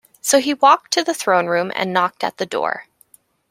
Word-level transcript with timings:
So 0.19 0.39
he 0.39 0.55
walked 0.55 0.93
to 0.93 1.03
the 1.03 1.13
Throne 1.13 1.45
Room 1.45 1.71
and 1.75 1.93
knocked 1.93 2.23
at 2.23 2.37
the 2.37 2.45
door. 2.47 2.85